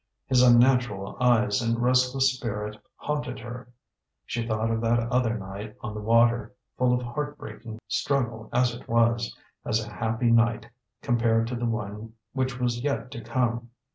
[0.25, 3.71] His unnatural eyes and restless spirit haunted her.
[4.25, 8.87] She thought of that other night on the water, full of heartbreaking struggle as it
[8.87, 10.67] was, as a happy night
[11.03, 13.69] compared to the one which was yet to come.